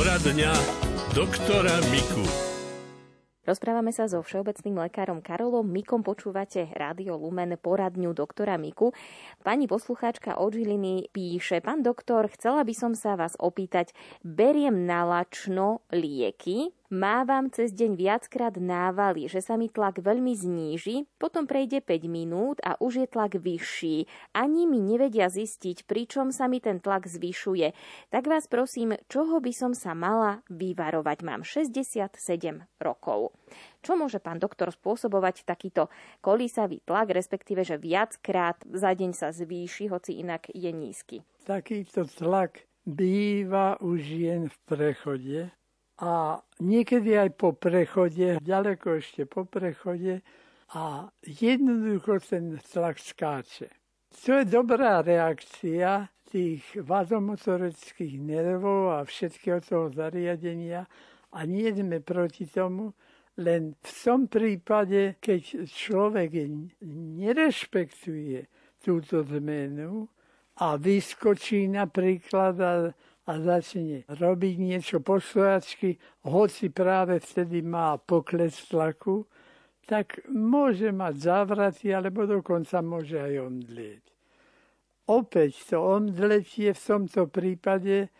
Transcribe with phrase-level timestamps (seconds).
[0.00, 0.48] Poradňa
[1.12, 2.24] doktora Miku.
[3.44, 6.00] Rozprávame sa so všeobecným lekárom Karolom Mikom.
[6.00, 8.96] Počúvate Rádio Lumen poradňu doktora Miku.
[9.44, 13.92] Pani poslucháčka od Žiliny píše, pán doktor, chcela by som sa vás opýtať,
[14.24, 21.06] beriem na lačno lieky, Mávam cez deň viackrát návaly, že sa mi tlak veľmi zníži,
[21.22, 24.10] potom prejde 5 minút a už je tlak vyšší.
[24.34, 27.78] Ani mi nevedia zistiť, pričom sa mi ten tlak zvyšuje.
[28.10, 31.22] Tak vás prosím, čoho by som sa mala vyvarovať?
[31.22, 32.10] Mám 67
[32.82, 33.38] rokov.
[33.86, 39.94] Čo môže pán doktor spôsobovať takýto kolísavý tlak, respektíve, že viackrát za deň sa zvýši,
[39.94, 41.22] hoci inak je nízky?
[41.46, 45.54] Takýto tlak býva už jen v prechode,
[46.00, 50.24] a niekedy aj po prechode, ďaleko ešte po prechode
[50.72, 53.68] a jednoducho ten tlak skáče.
[54.24, 60.88] To je dobrá reakcia tých vazomotorických nervov a všetkého toho zariadenia
[61.30, 62.96] a nie sme proti tomu,
[63.38, 66.30] len v tom prípade, keď človek
[67.20, 68.46] nerešpektuje
[68.80, 70.08] túto zmenu
[70.60, 72.72] a vyskočí napríklad a
[73.30, 75.94] a začne robiť niečo po stojačky,
[76.26, 79.22] hoci práve vtedy má pokles tlaku,
[79.86, 84.02] tak môže mať závraty, alebo dokonca môže aj omdlieť.
[85.10, 88.10] Opäť to omdletie v tomto prípade eh,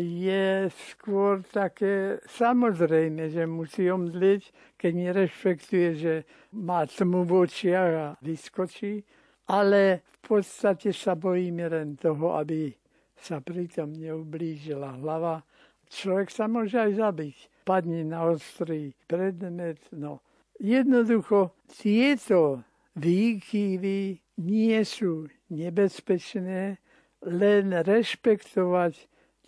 [0.00, 6.14] je skôr také samozrejme, že musí omdlieť, keď nerešpektuje, že
[6.56, 9.04] má tmu v očiach a vyskočí,
[9.48, 12.72] ale v podstate sa bojíme len toho, aby
[13.22, 15.42] sa pritom neublížila hlava.
[15.88, 17.36] Človek sa môže aj zabiť.
[17.64, 19.80] Padne na ostrý predmet.
[19.92, 20.22] No.
[20.58, 22.64] Jednoducho tieto
[22.98, 26.78] výkyvy nie sú nebezpečné,
[27.26, 28.94] len rešpektovať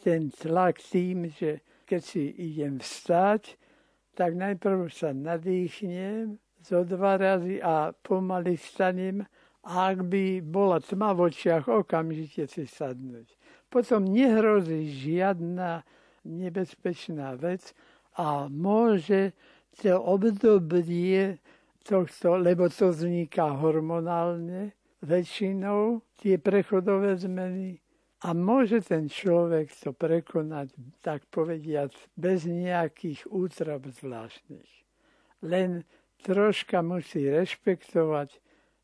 [0.03, 3.59] ten tlak tým, že keď si idem vstať,
[4.15, 9.27] tak najprv sa nadýchnem zo dva razy a pomaly vstanem.
[9.61, 13.40] A ak by bola tma v očiach, okamžite si sadnúť
[13.71, 15.87] potom nehrozí žiadna
[16.27, 17.73] nebezpečná vec
[18.19, 19.33] a môže
[19.81, 21.39] to obdobie
[21.87, 27.81] tohto, lebo to vzniká hormonálne väčšinou, tie prechodové zmeny,
[28.21, 34.69] a môže ten človek to prekonať, tak povediať, bez nejakých útrap zvláštnych.
[35.41, 35.89] Len
[36.21, 38.29] troška musí rešpektovať,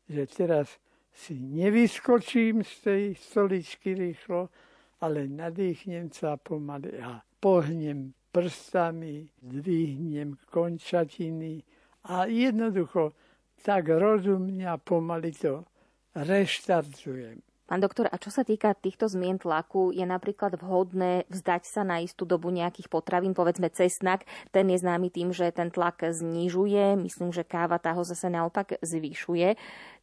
[0.09, 0.81] že teraz
[1.13, 4.49] si nevyskočím z tej stoličky rýchlo,
[5.01, 11.61] ale nadýchnem sa pomaly a pohnem prstami, zdvihnem končatiny
[12.05, 13.13] a jednoducho
[13.61, 15.65] tak rozumne a pomaly to
[16.13, 17.41] reštartujem.
[17.67, 21.99] Pán doktor, a čo sa týka týchto zmien tlaku, je napríklad vhodné vzdať sa na
[21.99, 24.23] istú dobu nejakých potravín, povedzme cesnak,
[24.55, 28.79] ten je známy tým, že ten tlak znižuje, myslím, že káva tá ho zase naopak
[28.79, 29.59] zvyšuje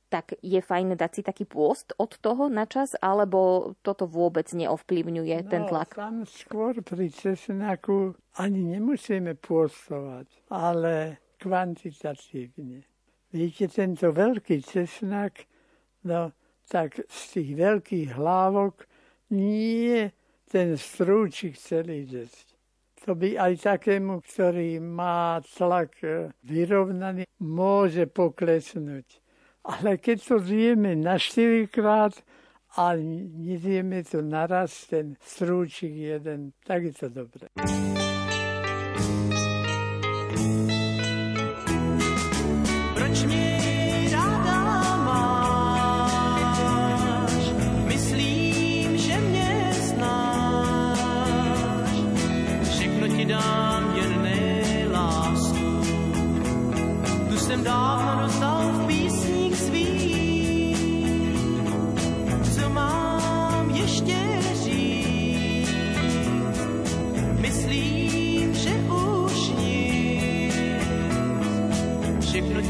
[0.09, 5.37] tak je fajn dať si taký pôst od toho na čas, alebo toto vôbec neovplyvňuje
[5.43, 5.97] no, ten tlak?
[5.99, 12.87] Tam skôr pri cesnaku ani nemusíme pôstovať, ale kvantitatívne.
[13.35, 15.51] Viete, tento veľký cesnak,
[16.07, 16.31] no
[16.71, 18.87] tak z tých veľkých hlávok
[19.35, 20.09] nie
[20.49, 22.55] ten strúčik celý jesť.
[23.05, 29.24] To by aj takému, ktorý má tlak e, vyrovnaný, môže poklesnúť
[29.65, 32.13] ale keď to zjeme na 4 krát
[32.77, 32.95] a
[33.39, 37.49] nezjeme to naraz, ten strúčik jeden, tak je to dobré.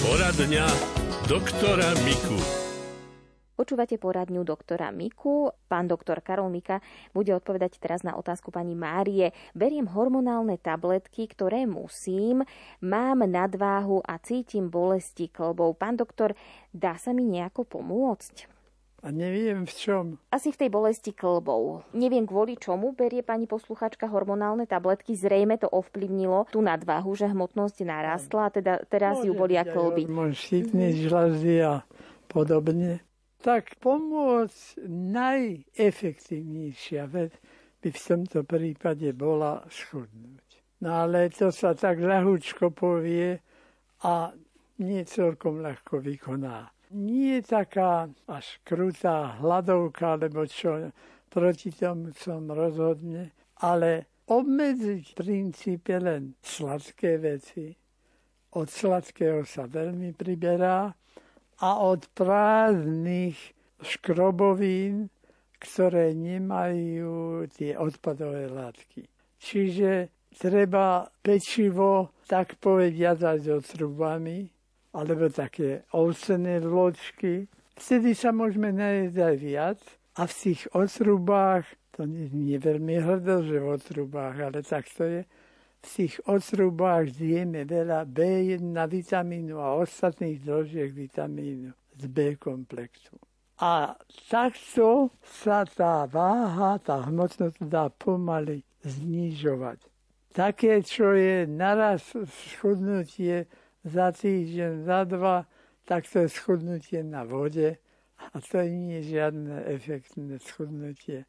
[0.00, 0.64] Poradňa
[1.28, 2.40] doktora Miku.
[3.52, 5.52] Počúvate poradňu doktora Miku.
[5.68, 6.80] Pán doktor Karol Mika
[7.12, 9.36] bude odpovedať teraz na otázku pani Márie.
[9.52, 12.48] Beriem hormonálne tabletky, ktoré musím,
[12.80, 15.76] mám nadváhu a cítim bolesti klbov.
[15.76, 16.32] Pán doktor,
[16.72, 18.59] dá sa mi nejako pomôcť?
[19.00, 20.20] A neviem v čom.
[20.28, 21.88] Asi v tej bolesti klbov.
[21.96, 25.16] Neviem kvôli čomu berie pani posluchačka hormonálne tabletky.
[25.16, 30.04] Zrejme to ovplyvnilo tú nadváhu, že hmotnosť narastla a teda teraz ju bolia klby.
[30.04, 31.80] Môj šítny žľazy a
[32.28, 33.00] podobne.
[33.40, 37.32] Tak pomôcť najefektívnejšia vec
[37.80, 40.60] by v tomto prípade bola schudnúť.
[40.84, 43.40] No ale to sa tak ľahúčko povie
[44.04, 44.36] a
[44.80, 46.68] nie celkom ľahko vykoná.
[46.90, 50.90] Nie je taká až krutá hladovka, alebo čo
[51.30, 53.30] proti tomu som rozhodne,
[53.62, 57.70] ale obmedziť v princípe len sladké veci.
[58.58, 60.90] Od sladkého sa veľmi priberá
[61.62, 63.38] a od prázdnych
[63.78, 65.06] škrobovín,
[65.62, 69.06] ktoré nemajú tie odpadové látky.
[69.38, 74.50] Čiže treba pečivo, tak povediať, so trubami,
[74.90, 77.46] alebo také ovsené vločky.
[77.78, 79.80] Vtedy sa môžeme najesť aj viac
[80.18, 81.64] a v tých otrubách,
[81.94, 85.20] to nie, nie veľmi hrdo, že v otrubách, ale tak to je,
[85.80, 93.16] v tých otrubách zjeme veľa B1 vitamínu a ostatných zložiek vitamínu z B komplexu.
[93.60, 93.92] A
[94.28, 99.84] takto sa tá váha, tá hmotnosť dá pomaly znižovať.
[100.32, 102.16] Také, čo je naraz
[102.56, 103.44] schudnutie,
[103.84, 105.46] za týždeň, za dva,
[105.84, 107.76] tak to je schudnutie na vode
[108.20, 111.24] a to nie je žiadne efektné schudnutie.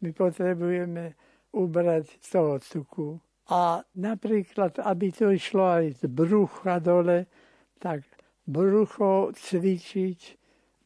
[0.00, 1.18] My potrebujeme
[1.50, 3.08] ubrať toho tuku.
[3.46, 7.30] A napríklad, aby to išlo aj z brucha dole,
[7.78, 8.02] tak
[8.46, 10.20] brucho cvičiť,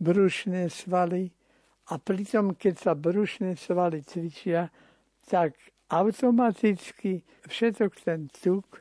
[0.01, 1.33] brušné svaly
[1.93, 4.73] a pritom, keď sa brušné svaly cvičia,
[5.29, 5.57] tak
[5.91, 8.81] automaticky všetok ten tuk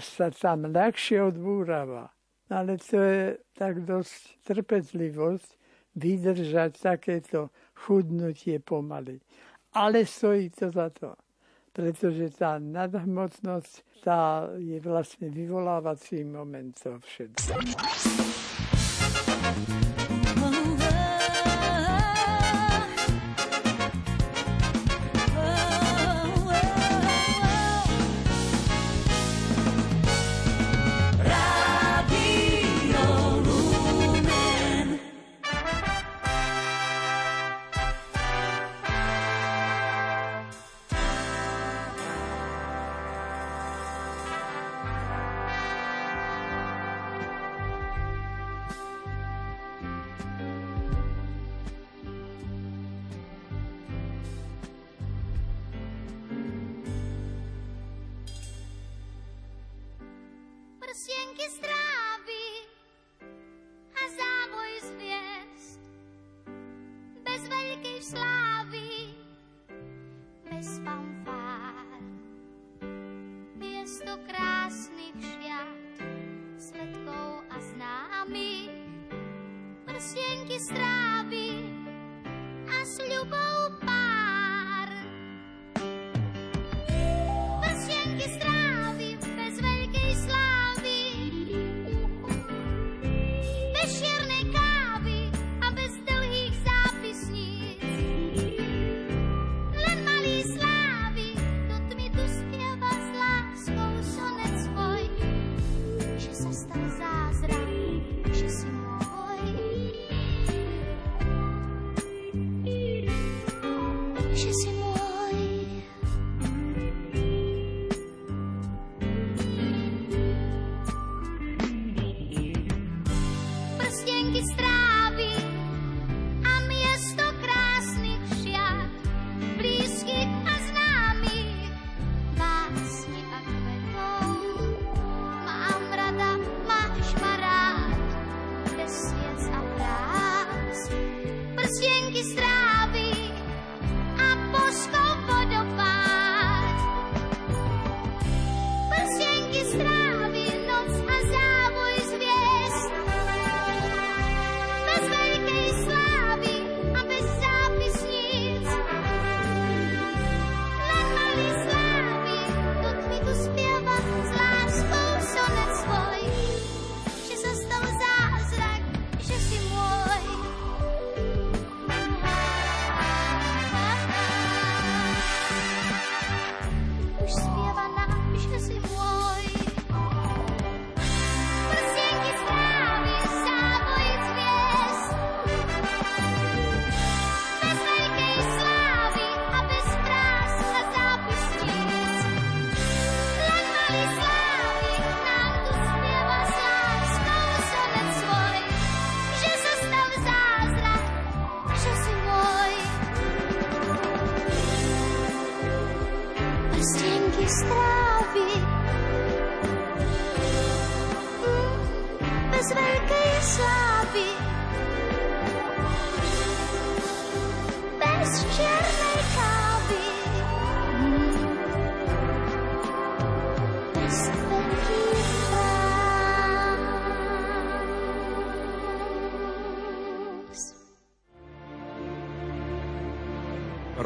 [0.00, 2.08] sa tam ľahšie odbúrava.
[2.52, 3.24] Ale to je
[3.56, 5.50] tak dosť trpezlivosť
[5.96, 9.20] vydržať takéto chudnutie pomaly.
[9.72, 11.16] Ale stojí to za to,
[11.72, 18.31] pretože tá nadhmotnosť tá je vlastne vyvolávací moment toho všetko.
[73.82, 76.06] Miesto krásnych šiat,
[76.54, 78.70] svetkov a známych.
[79.82, 81.66] Prsienky strávy
[82.70, 83.41] a sľubov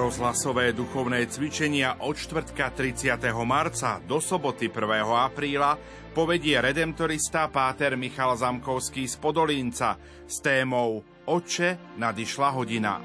[0.06, 3.16] Rozhlasové duchovné cvičenia od čtvrtka 30.
[3.42, 5.02] marca do soboty 1.
[5.02, 5.74] apríla
[6.16, 13.04] povedie redemptorista Páter Michal Zamkovský z Podolínca s témou Oče nadišla hodina.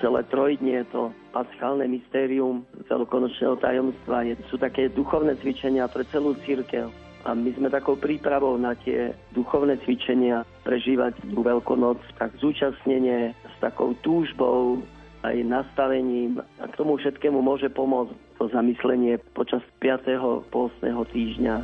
[0.00, 6.88] Celé trojdnie to paschálne mystérium celokonočného tajomstva sú také duchovné cvičenia pre celú církev.
[7.28, 13.56] A my sme takou prípravou na tie duchovné cvičenia prežívať tú veľkonoc, tak zúčastnenie s
[13.60, 14.80] takou túžbou,
[15.28, 20.48] aj nastavením a k tomu všetkému môže pomôcť to zamyslenie počas 5.
[20.48, 21.54] pôstneho týždňa.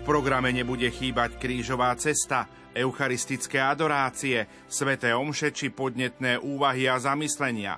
[0.08, 7.76] programe nebude chýbať krížová cesta, eucharistické adorácie, sveté omše či podnetné úvahy a zamyslenia.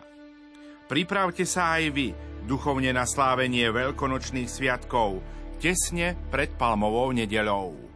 [0.87, 2.09] Pripravte sa aj vy
[2.45, 5.23] duchovne na slávenie veľkonočných sviatkov,
[5.63, 7.92] tesne pred Palmovou nedelou.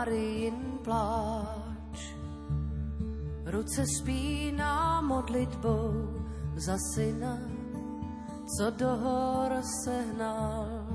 [0.00, 2.16] Marin pláč.
[3.44, 5.92] Ruce spíná modlitbou
[6.56, 7.36] za syna,
[8.56, 10.88] co do hor sehnal.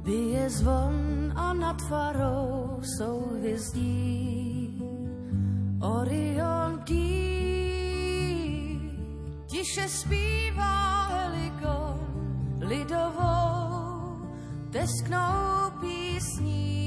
[0.00, 4.80] Bije zvon a nad farou jsou hvězdí.
[5.80, 7.20] Orion dí,
[9.52, 12.00] tiše zpívá helikon
[12.60, 14.24] lidovou
[14.72, 16.83] tesknou písní.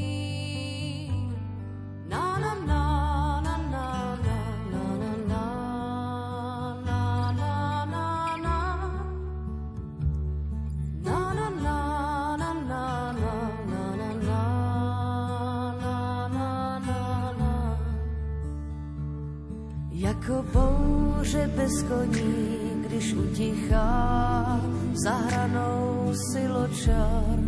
[20.08, 24.62] Jako bouře bez koní, když utichá
[24.94, 27.47] za hranou siločar.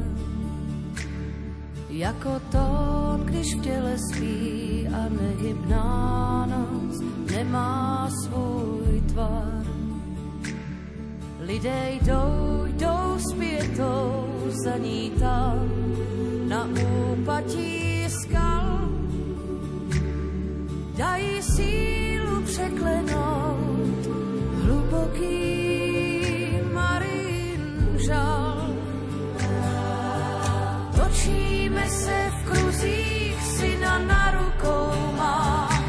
[1.99, 6.99] Jako tón, když v těle spí a nehybná noc
[7.31, 9.63] nemá svůj tvar.
[11.39, 14.25] Lidé jdou, jdou zpětou
[14.63, 15.69] za ní tam
[16.47, 16.67] na
[17.11, 18.89] úpatí skal.
[20.97, 23.38] Dají sílu překlenout
[31.89, 35.81] Točíme se v kruzích, syna na rukou máš.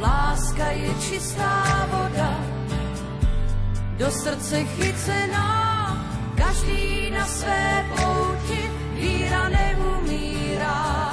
[0.00, 2.40] Láska je čistá voda,
[3.96, 5.96] do srdce chycená,
[6.36, 11.10] každý na své pouti, víra neumírá.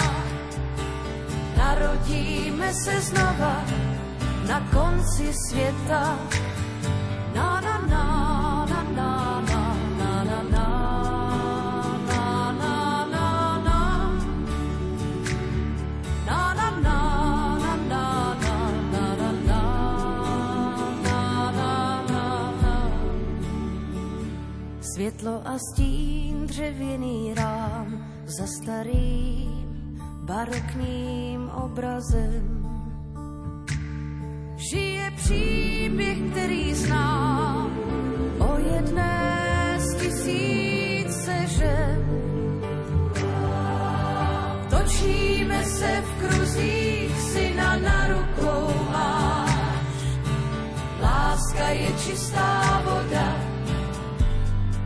[1.57, 3.63] Narodíme se znova
[4.47, 6.19] na konci světa.
[25.05, 32.67] Světlo a stín, dřevěný rám za starým barokním obrazem.
[34.71, 37.79] Žije příběh, který znám
[38.39, 42.05] o jedné z tisíce žen.
[44.69, 49.55] Točíme se v kruzích, syna na rukou máš.
[51.01, 53.44] Láska je čistá voda,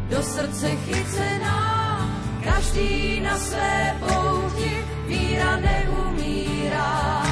[0.09, 2.09] do srdce chycená,
[2.43, 7.23] každý na své pouti, víra neumírá.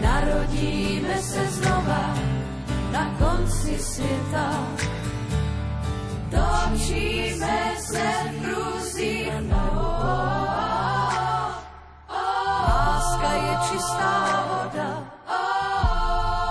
[0.00, 2.14] Narodíme se znova
[2.92, 4.66] na konci světa,
[6.30, 9.32] točíme se v kruzích.
[12.68, 15.04] Láska je čistá voda,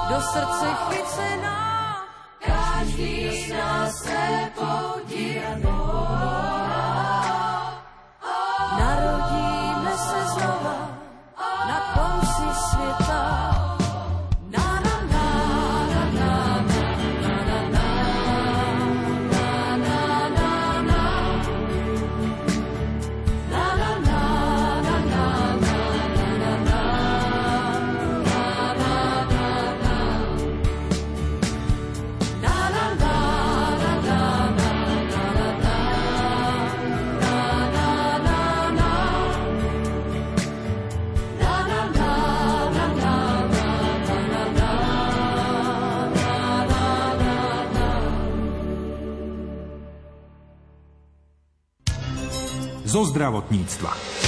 [0.09, 1.80] do srdce chycená,
[3.01, 5.80] Ti s nás se podierno.
[52.91, 54.20] Zo zdravotníctva.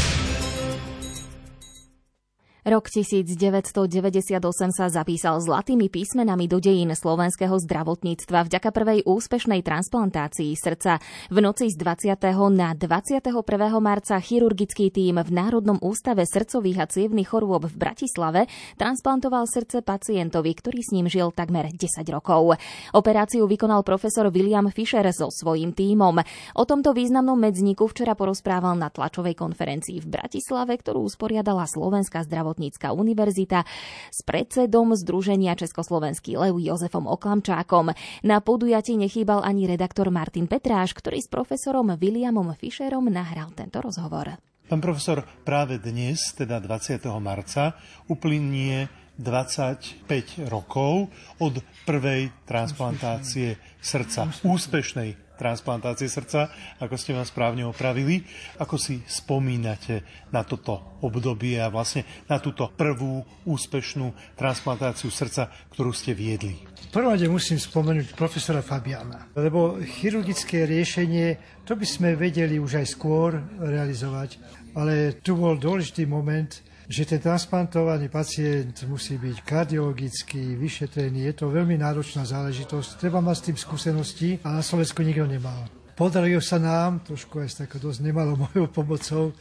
[2.64, 4.40] Rok 1998
[4.72, 11.04] sa zapísal zlatými písmenami do dejín slovenského zdravotníctva vďaka prvej úspešnej transplantácii srdca.
[11.28, 12.16] V noci z 20.
[12.56, 13.36] na 21.
[13.84, 18.48] marca chirurgický tím v Národnom ústave srdcových a cievnych chorôb v Bratislave
[18.80, 21.84] transplantoval srdce pacientovi, ktorý s ním žil takmer 10
[22.16, 22.56] rokov.
[22.96, 26.16] Operáciu vykonal profesor William Fischer so svojím tímom.
[26.56, 32.53] O tomto významnom medzníku včera porozprával na tlačovej konferencii v Bratislave, ktorú usporiadala Slovenská zdravotníctva
[32.54, 33.66] zdravotnícka univerzita
[34.14, 37.98] s predsedom Združenia Československý Lev Jozefom Oklamčákom.
[38.22, 44.38] Na podujatí nechýbal ani redaktor Martin Petráš, ktorý s profesorom Williamom Fischerom nahral tento rozhovor.
[44.70, 47.02] Pán profesor, práve dnes, teda 20.
[47.18, 47.74] marca,
[48.06, 48.86] uplynie
[49.18, 51.10] 25 rokov
[51.42, 51.58] od
[51.90, 56.48] prvej transplantácie srdca, úspešnej transplantácie srdca,
[56.80, 58.24] ako ste ma správne opravili.
[58.64, 65.92] Ako si spomínate na toto obdobie a vlastne na túto prvú úspešnú transplantáciu srdca, ktorú
[65.92, 66.56] ste viedli?
[66.88, 72.80] V prvom rade musím spomenúť profesora Fabiana, lebo chirurgické riešenie, to by sme vedeli už
[72.80, 74.40] aj skôr realizovať,
[74.78, 76.54] ale tu bol dôležitý moment,
[76.94, 81.26] že ten transplantovaný pacient musí byť kardiologicky vyšetrený.
[81.26, 83.02] Je to veľmi náročná záležitosť.
[83.02, 85.66] Treba mať s tým skúsenosti a na Slovensku nikto nemal.
[85.98, 89.34] Podarilo sa nám, trošku aj s takou dosť nemalou mojou pomocou,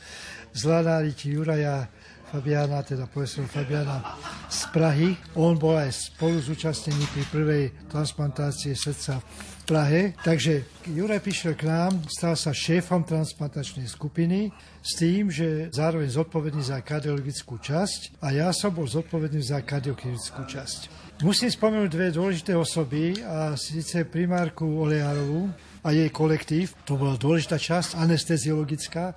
[0.57, 1.93] zvládaliť Juraja
[2.33, 4.01] Fabiana, teda profesor Fabiana
[4.49, 5.13] z Prahy.
[5.37, 10.17] On bol aj spolu zúčastnený pri prvej transplantácie srdca v Prahe.
[10.25, 14.49] Takže Juraj prišiel k nám, stal sa šéfom transplantačnej skupiny
[14.81, 20.49] s tým, že zároveň zodpovedný za kardiologickú časť a ja som bol zodpovedný za kardiochirurgickú
[20.49, 20.81] časť.
[21.21, 25.53] Musím spomenúť dve dôležité osoby, a síce primárku Oleárovú
[25.85, 26.73] a jej kolektív.
[26.89, 29.13] To bola dôležitá časť, anesteziologická.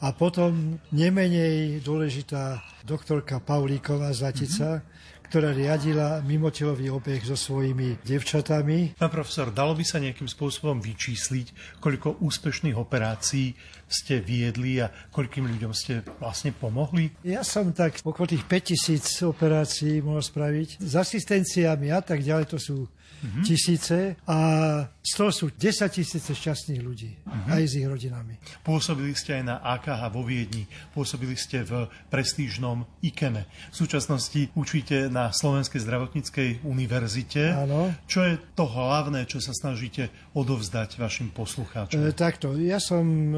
[0.00, 8.98] A potom nemenej dôležitá doktorka Paulíková Zatica, mm-hmm ktorá riadila mimotelový obeh so svojimi devčatami.
[8.98, 13.54] Pán profesor, dalo by sa nejakým spôsobom vyčísliť, koľko úspešných operácií
[13.86, 17.14] ste viedli a koľkým ľuďom ste vlastne pomohli?
[17.22, 20.82] Ja som tak okolo tých 5000 operácií mohol spraviť.
[20.82, 23.44] S asistenciami a tak ďalej, to sú mm-hmm.
[23.44, 24.38] tisíce a
[25.00, 27.52] z toho sú 10 tisíce šťastných ľudí, mm-hmm.
[27.52, 28.34] aj s ich rodinami.
[28.64, 33.44] Pôsobili ste aj na AKH vo Viedni, pôsobili ste v prestížnom IKEME.
[33.72, 37.56] V súčasnosti učíte na Slovenskej zdravotníckej univerzite.
[37.56, 37.92] Áno.
[38.04, 41.96] Čo je to hlavné, čo sa snažíte odovzdať vašim poslucháčom?
[41.96, 43.36] E, takto, ja som e,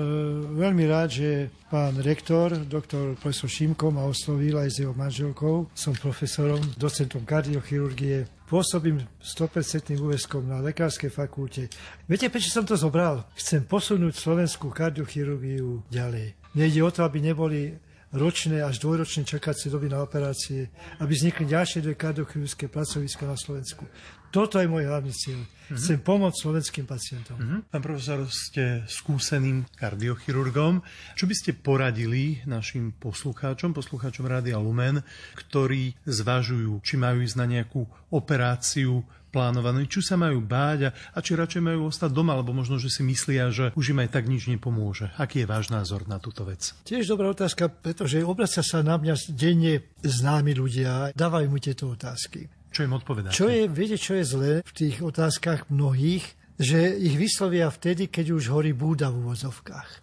[0.56, 1.28] veľmi rád, že
[1.72, 5.72] pán rektor, doktor profesor Šimko ma oslovil aj s jeho manželkou.
[5.72, 11.72] Som profesorom, docentom kardiochirurgie pôsobím 100% úväzkom na lekárskej fakulte.
[12.04, 13.24] Viete, prečo som to zobral?
[13.32, 16.36] Chcem posunúť slovenskú kardiochirurgiu ďalej.
[16.52, 17.72] Nejde o to, aby neboli
[18.12, 20.68] ročné až dvojročné čakacie doby na operácie,
[21.00, 23.88] aby vznikli ďalšie dve kardiochirurgické pracoviska na Slovensku.
[24.32, 25.44] Toto je môj hlavný cieľ.
[25.44, 25.76] Mm-hmm.
[25.76, 27.36] Chcem pomôcť slovenským pacientom.
[27.36, 27.60] Mm-hmm.
[27.68, 30.80] Pán profesor, ste skúseným kardiochirurgom.
[31.12, 35.04] Čo by ste poradili našim poslucháčom, poslucháčom Rádia Lumen,
[35.36, 41.18] ktorí zvažujú, či majú ísť na nejakú operáciu plánovanú, či sa majú báť a, a
[41.24, 44.28] či radšej majú ostať doma, alebo možno, že si myslia, že už im aj tak
[44.28, 45.08] nič nepomôže.
[45.16, 46.76] Aký je váš názor na túto vec?
[46.84, 52.61] Tiež dobrá otázka, pretože obracia sa na mňa denne známi ľudia, dávajú mu tieto otázky.
[52.72, 53.36] Čo im odpovedáte?
[53.36, 56.24] Čo je, viete, čo je zlé v tých otázkach mnohých?
[56.56, 60.02] Že ich vyslovia vtedy, keď už horí búda v úvozovkách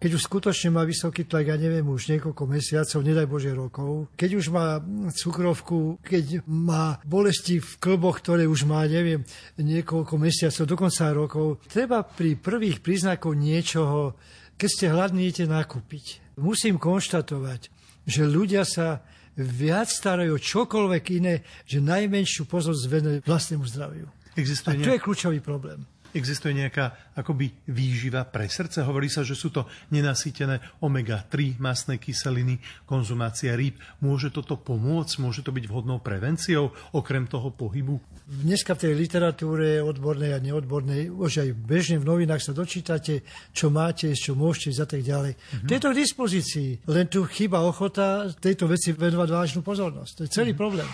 [0.00, 4.30] keď už skutočne má vysoký tlak, ja neviem, už niekoľko mesiacov, nedaj Bože rokov, keď
[4.40, 4.80] už má
[5.12, 9.20] cukrovku, keď má bolesti v klboch, ktoré už má, neviem,
[9.60, 14.16] niekoľko mesiacov, dokonca rokov, treba pri prvých príznakoch niečoho,
[14.56, 16.24] keď ste hladní, idete nakúpiť.
[16.40, 17.68] Musím konštatovať,
[18.08, 19.04] že ľudia sa
[19.42, 21.34] viac starajú o čokoľvek iné,
[21.66, 24.06] že najmenšiu pozornosť venuje vlastnému zdraviu.
[24.38, 25.82] Existuje A to je kľúčový problém.
[26.10, 28.82] Existuje nejaká akoby výživa pre srdce?
[28.82, 33.78] Hovorí sa, že sú to nenasýtené omega-3 masné kyseliny, konzumácia rýb.
[34.02, 35.22] Môže toto pomôcť?
[35.22, 38.02] Môže to byť vhodnou prevenciou okrem toho pohybu?
[38.30, 43.74] Dneska v tej literatúre odbornej a neodbornej, už aj bežne v novinách sa dočítate, čo
[43.74, 45.34] máte, čo môžete a tak ďalej.
[45.34, 45.66] Mm-hmm.
[45.66, 50.12] To je to k dispozícii, len tu chýba ochota tejto veci venovať vážnu pozornosť.
[50.14, 50.62] To je celý mm-hmm.
[50.62, 50.88] problém.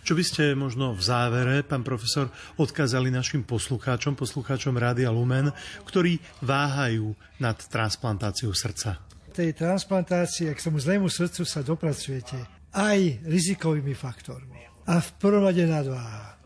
[0.00, 5.48] Čo by ste možno v závere, pán profesor, odkázali našim poslucháčom, poslucháčom Rádia Lumen,
[5.88, 9.00] ktorí váhajú nad transplantáciou srdca?
[9.32, 12.36] Tej transplantácii, ak sa mu zlému srdcu sa dopracujete,
[12.76, 14.60] aj rizikovými faktormi.
[14.90, 16.36] A v prvom rade nadváha.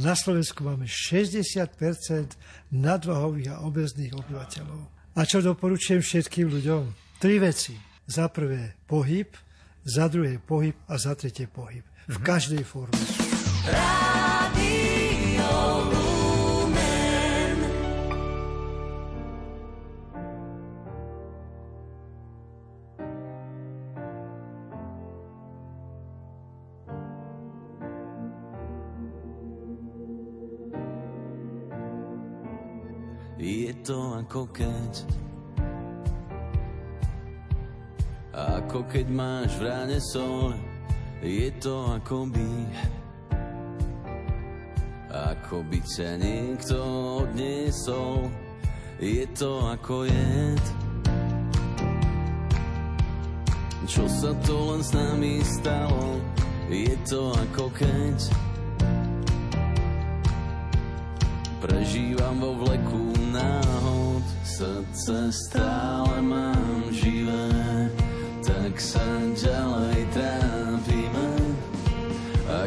[0.00, 1.36] Na Slovensku máme 60
[2.72, 4.80] nadvahových a obezných obyvateľov.
[5.18, 6.82] A čo doporučujem všetkým ľuďom?
[7.18, 7.74] Tri veci.
[8.06, 9.28] Za prvé pohyb,
[9.82, 11.84] za druhé pohyb a za tretie pohyb.
[12.06, 12.96] V každej forme.
[13.66, 14.39] Radio
[34.30, 34.92] ako keď.
[38.30, 40.54] Ako keď máš v ráne sol
[41.18, 42.50] Je to ako by.
[45.34, 46.78] Ako by ťa niekto
[47.26, 48.30] odniesol
[49.02, 50.64] Je to ako jed.
[53.90, 56.22] Čo sa to len s nami stalo
[56.70, 58.18] Je to ako keď.
[61.58, 63.09] Prežívam vo vleku
[64.60, 67.48] srdce stále mám živé,
[68.44, 69.00] tak sa
[69.32, 71.32] ďalej trápime.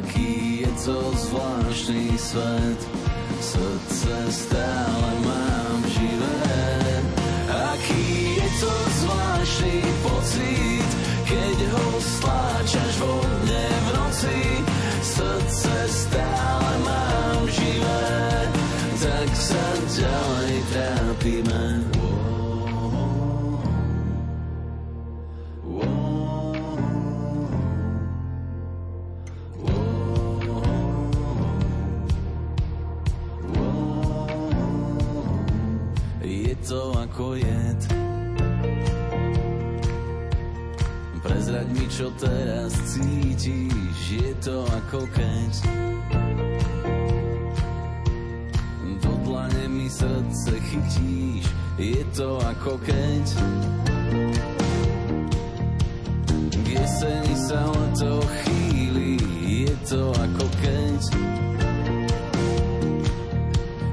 [0.01, 2.81] Aký je to zvláštny svet,
[3.37, 5.52] srdce stále mám
[41.93, 45.51] čo teraz cítiš Je to ako keď
[48.97, 51.45] do dlane mi srdce chytíš,
[51.77, 53.25] je to ako keď
[56.49, 59.17] k jeseni sa leto chýli,
[59.65, 61.01] je to ako keď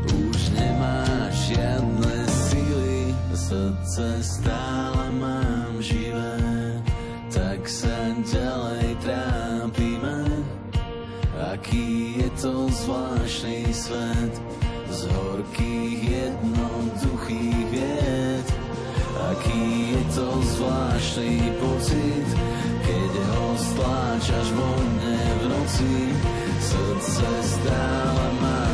[0.08, 6.29] už nemáš žiadne sily, srdce stále mám živé,
[12.80, 14.34] zvláštny svet
[14.88, 18.46] z horkých jednoduchých vied.
[19.30, 22.28] Aký je to zvláštny pocit,
[22.80, 25.94] keď ho stláčaš vo mne v noci.
[26.60, 28.69] Srdce stále mám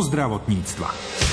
[0.00, 1.29] zo zdravotníctva.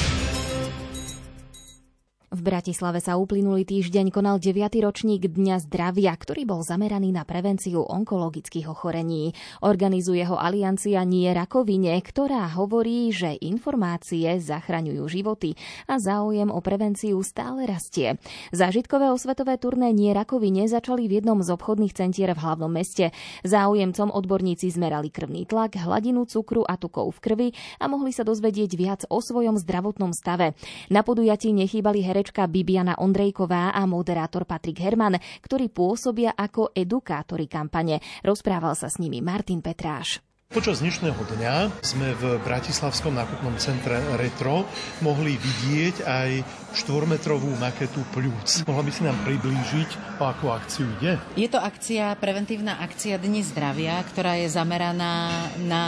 [2.48, 4.72] Bratislave sa uplynulý týždeň konal 9.
[4.80, 9.36] ročník Dňa zdravia, ktorý bol zameraný na prevenciu onkologických ochorení.
[9.60, 15.60] Organizuje ho Aliancia Nie rakovine, ktorá hovorí, že informácie zachraňujú životy
[15.92, 18.16] a záujem o prevenciu stále rastie.
[18.56, 23.12] Zážitkové osvetové turné Nie rakovine začali v jednom z obchodných centier v hlavnom meste.
[23.44, 27.48] Záujemcom odborníci zmerali krvný tlak, hladinu cukru a tukov v krvi
[27.84, 30.56] a mohli sa dozvedieť viac o svojom zdravotnom stave.
[30.88, 37.97] Na podujatí nechýbali herečka Bibiana Ondrejková a moderátor Patrik Herman, ktorí pôsobia ako edukátori kampane.
[38.21, 40.27] Rozprával sa s nimi Martin Petráš.
[40.58, 44.66] Počas dnešného dňa sme v Bratislavskom nákupnom centre Retro
[45.06, 46.30] mohli vidieť aj
[46.74, 48.66] štvormetrovú maketu pľúc.
[48.66, 51.22] Mohla by si nám priblížiť, o akú akciu ide?
[51.38, 55.84] Je to akcia, preventívna akcia Dni zdravia, ktorá je zameraná na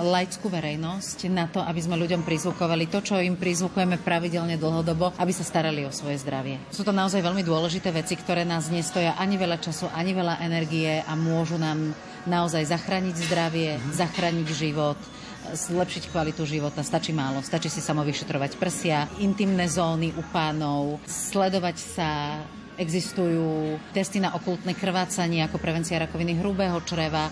[0.00, 5.36] laickú verejnosť, na to, aby sme ľuďom prizvukovali to, čo im prizvukujeme pravidelne dlhodobo, aby
[5.36, 6.56] sa starali o svoje zdravie.
[6.72, 11.04] Sú to naozaj veľmi dôležité veci, ktoré nás nestoja ani veľa času, ani veľa energie
[11.04, 11.92] a môžu nám
[12.28, 15.00] naozaj zachrániť zdravie, zachrániť život,
[15.48, 16.84] zlepšiť kvalitu života.
[16.84, 17.40] Stačí málo.
[17.40, 22.10] Stačí si samovyšetrovať prsia, intimné zóny u pánov, sledovať sa
[22.78, 27.26] Existujú testy na okultné krvácanie ako prevencia rakoviny hrubého čreva,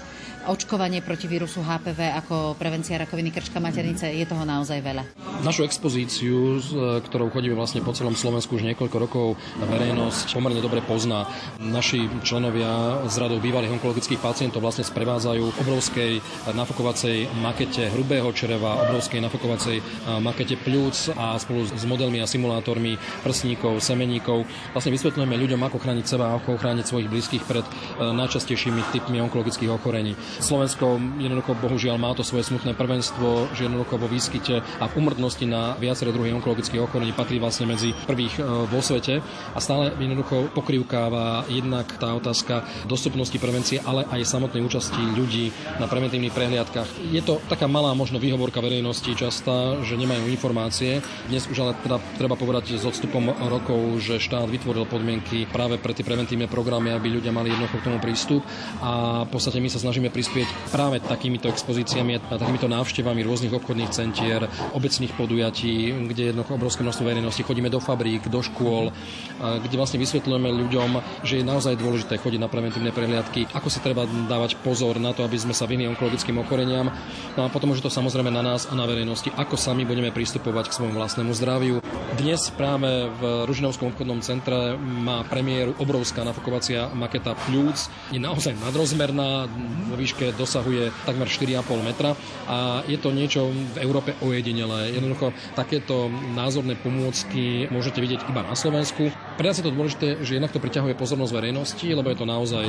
[0.49, 5.03] očkovanie proti vírusu HPV ako prevencia rakoviny krčka maternice, je toho naozaj veľa.
[5.43, 9.27] Našu expozíciu, s e, ktorou chodíme vlastne po celom Slovensku už niekoľko rokov,
[9.61, 11.29] verejnosť pomerne dobre pozná.
[11.59, 16.23] Naši členovia z radov bývalých onkologických pacientov vlastne sprevádzajú obrovskej
[16.55, 19.77] nafokovacej makete hrubého čreva, obrovskej nafokovacej
[20.23, 26.07] makete pľúc a spolu s modelmi a simulátormi prsníkov, semeníkov vlastne vysvetľujeme ľuďom, ako chrániť
[26.07, 27.71] seba a ako chrániť svojich blízkych pred e,
[28.03, 30.15] najčastejšími typmi onkologických ochorení.
[30.41, 35.45] Slovensko jednoducho bohužiaľ má to svoje smutné prvenstvo, že jednoducho vo výskyte a v umrtnosti
[35.49, 39.21] na viaceré druhy onkologických ochorení patrí vlastne medzi prvých e, vo svete
[39.53, 45.89] a stále jednoducho pokrývkáva jednak tá otázka dostupnosti prevencie, ale aj samotnej účasti ľudí na
[45.89, 46.89] preventívnych prehliadkach.
[47.13, 51.01] Je to taká malá možno výhovorka verejnosti častá, že nemajú informácie.
[51.29, 55.97] Dnes už ale teda treba povedať s odstupom rokov, že štát vytvoril podmienky práve pre
[55.97, 58.43] tie preventívne programy, aby ľudia mali jednoducho k tomu prístup
[58.83, 63.95] a v podstate my sa snažíme prispieť práve takýmito expozíciami a takýmito návštevami rôznych obchodných
[63.95, 67.47] centier, obecných podujatí, kde jednoducho obrovské množstvo verejnosti.
[67.47, 68.91] Chodíme do fabrík, do škôl,
[69.39, 74.03] kde vlastne vysvetľujeme ľuďom, že je naozaj dôležité chodiť na preventívne prehliadky, ako si treba
[74.27, 76.91] dávať pozor na to, aby sme sa vyhli onkologickým ochoreniam.
[77.39, 80.75] No a potom už to samozrejme na nás a na verejnosti, ako sami budeme pristupovať
[80.75, 81.79] k svojmu vlastnému zdraviu.
[82.19, 87.93] Dnes práve v Ružinovskom obchodnom centre má premiéru obrovská nafokovacia maketa Pľúc.
[88.11, 89.47] Je naozaj nadrozmerná,
[89.87, 92.17] vo výške dosahuje takmer 4,5 metra
[92.49, 94.97] a je to niečo v Európe ojedinelé.
[94.97, 99.13] Jednoducho takéto názorné pomôcky môžete vidieť iba na Slovensku.
[99.37, 102.65] Pre nás je to dôležité, že jednak to priťahuje pozornosť verejnosti, lebo je to naozaj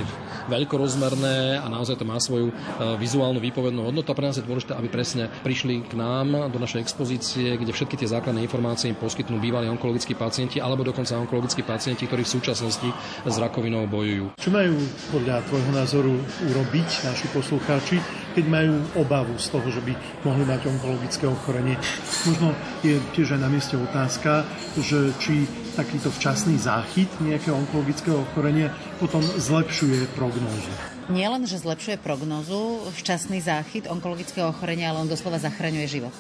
[0.52, 2.54] veľkorozmerné a naozaj to má svoju e,
[3.00, 6.84] vizuálnu výpovednú hodnotu a pre nás je dôležité, aby presne prišli k nám do našej
[6.84, 12.04] expozície, kde všetky tie základné informácie im poskytnú bývalí onkologickí pacienti alebo dokonca onkologickí pacienti,
[12.04, 12.90] ktorí v súčasnosti
[13.24, 14.36] s rakovinou bojujú.
[14.36, 14.76] Čo majú
[15.16, 16.14] podľa tvojho názoru
[16.52, 18.02] urobiť naši poslucháči,
[18.34, 19.94] keď majú obavu z toho, že by
[20.26, 21.78] mohli mať onkologické ochorenie.
[22.26, 24.42] Možno je tiež aj na mieste otázka,
[24.82, 25.46] že či
[25.78, 30.74] takýto včasný záchyt nejakého onkologického ochorenia potom zlepšuje prognózu.
[31.14, 36.14] Nie len, že zlepšuje prognózu, včasný záchyt onkologického ochorenia, ale on doslova zachraňuje život.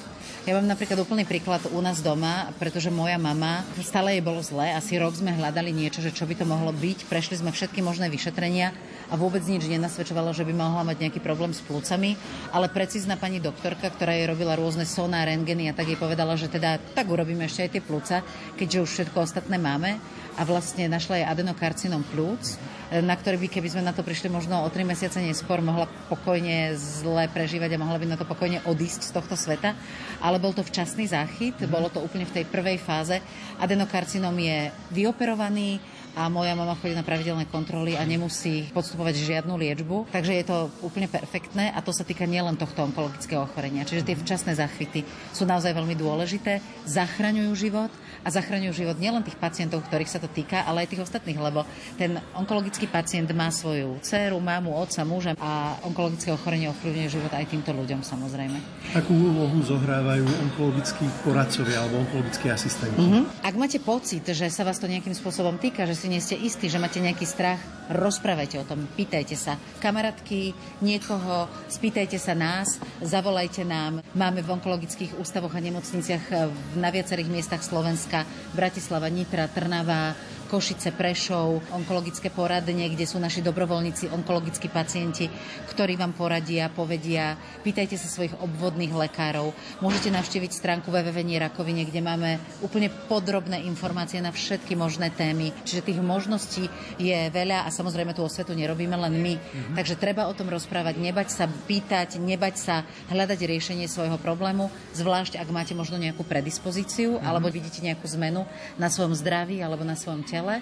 [0.47, 4.71] Ja mám napríklad úplný príklad u nás doma, pretože moja mama, stále jej bolo zle,
[4.71, 7.03] asi rok sme hľadali niečo, že čo by to mohlo byť.
[7.11, 8.71] Prešli sme všetky možné vyšetrenia
[9.07, 12.19] a vôbec nič nenasvedčovalo, že by mohla mať nejaký problém s plúcami,
[12.51, 16.51] ale precízna pani doktorka, ktorá jej robila rôzne soná, rengeny a tak jej povedala, že
[16.51, 18.15] teda tak urobíme ešte aj tie plúca,
[18.59, 19.99] keďže už všetko ostatné máme
[20.37, 24.63] a vlastne našla jej adenokarcinom plúc na ktorý by, keby sme na to prišli možno
[24.63, 29.11] o 3 mesiace neskôr, mohla pokojne zle prežívať a mohla by na to pokojne odísť
[29.11, 29.75] z tohto sveta.
[30.23, 31.67] Ale bol to včasný záchyt, mm.
[31.67, 33.19] bolo to úplne v tej prvej fáze.
[33.59, 35.83] Adenokarcinom je vyoperovaný,
[36.17, 40.09] a moja mama chodí na pravidelné kontroly a nemusí podstupovať žiadnu liečbu.
[40.09, 43.85] Takže je to úplne perfektné a to sa týka nielen tohto onkologického ochorenia.
[43.85, 46.57] Čiže tie včasné záchvyty sú naozaj veľmi dôležité,
[46.89, 47.93] zachraňujú život
[48.25, 51.69] a zachraňujú život nielen tých pacientov, ktorých sa to týka, ale aj tých ostatných, lebo
[52.01, 57.45] ten onkologický pacient má svoju dceru, mamu, otca, muža a onkologické ochorenie ovplyvňuje život aj
[57.45, 58.57] týmto ľuďom samozrejme.
[58.97, 62.97] Akú úlohu zohrávajú onkologickí poradcovia alebo onkologickí asistenti?
[62.97, 63.45] Mm-hmm.
[63.45, 66.39] Ak máte pocit, že sa vás to nejakým spôsobom týka, že si si nie ste
[66.39, 67.59] istí, že máte nejaký strach,
[67.91, 73.99] rozprávajte o tom, pýtajte sa kamarátky, niekoho, spýtajte sa nás, zavolajte nám.
[74.15, 76.31] Máme v onkologických ústavoch a nemocniciach
[76.79, 78.23] na viacerých miestach Slovenska,
[78.55, 80.15] Bratislava, Nitra, Trnava,
[80.47, 85.27] Košice, Prešov, onkologické poradne, kde sú naši dobrovoľníci, onkologickí pacienti,
[85.67, 87.35] ktorí vám poradia, povedia.
[87.61, 89.51] Pýtajte sa svojich obvodných lekárov.
[89.83, 95.51] Môžete navštíviť stránku www rakovine, kde máme úplne podrobné informácie na všetky možné témy.
[95.67, 99.35] Čiže tých možností je veľa a samozrejme tú osvetu nerobíme len my.
[99.35, 99.75] Mm-hmm.
[99.75, 105.35] Takže treba o tom rozprávať, nebať sa pýtať, nebať sa hľadať riešenie svojho problému, zvlášť
[105.35, 107.27] ak máte možno nejakú predispozíciu mm-hmm.
[107.27, 108.47] alebo vidíte nejakú zmenu
[108.79, 110.61] na svojom zdraví alebo na svojom tele tele.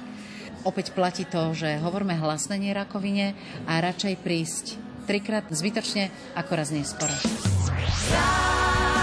[0.63, 3.35] Opäť platí to, že hovoríme hlasné nie rakovine
[3.67, 4.65] a radšej prísť
[5.05, 7.13] trikrát zbytočne ako raz neskoro.
[8.15, 8.95] Mám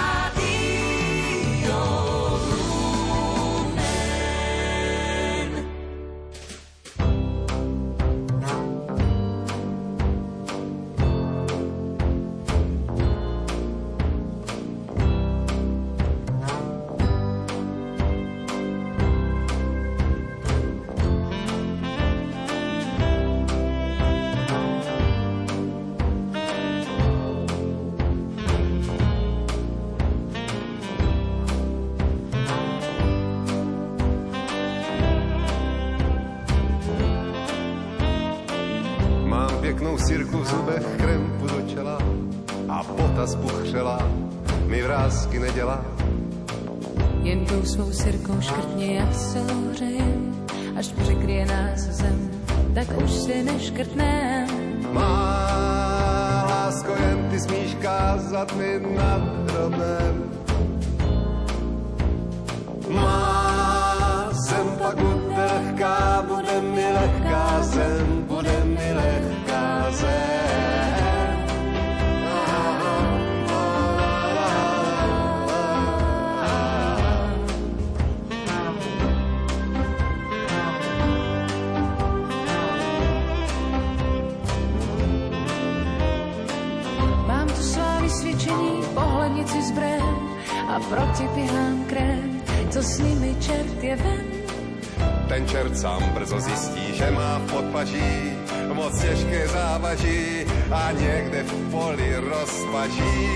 [40.42, 41.98] v zubech, krempu do čela
[42.68, 44.09] a bota spuchřela
[44.66, 45.85] mi vrázky nedělá.
[47.22, 50.46] Jen tou svou sirkou škrtně, jak se louřejem,
[50.78, 52.31] až překryje nás zem,
[52.74, 54.48] tak už si neškrtnem.
[54.92, 60.31] Má lásko, jen ty smíš kázat mi nad hrobem.
[91.35, 94.27] Tyhlám krém, co s nimi čert je ven.
[95.29, 98.33] Ten čert sám brzo zjistí, že má v podpaží
[98.73, 103.29] moc těžké závaží a někde v poli rozpaží.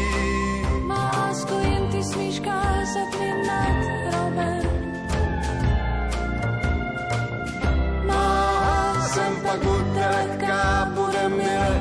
[0.86, 4.62] Má lásko, jen ty smíš kázat mi nad hrobem.
[8.06, 9.60] Má zem pak
[9.94, 11.75] lehká, bude mi lehká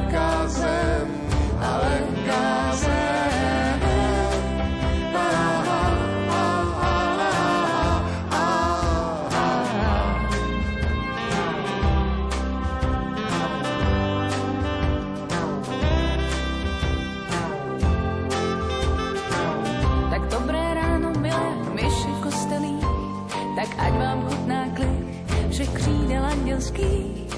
[26.55, 27.35] andělských.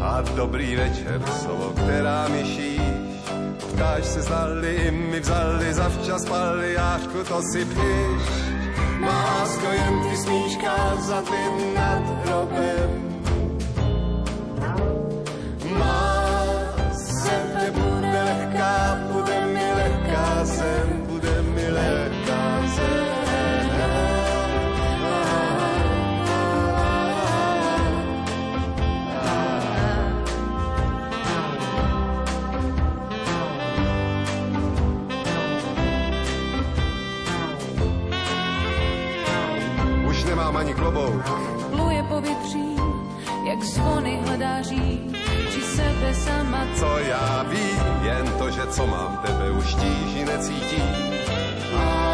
[0.00, 2.80] A dobrý večer, slovo, která mi šíš.
[3.74, 8.24] Ptáš se znali, i mi vzali, zavčas spali, jášku, to si píš.
[8.98, 13.09] Másko, jen ty kázat i nad hrobem.
[46.74, 50.84] Co já vím, jen to, že co mám tebe už tíži necítím.
[51.76, 52.09] A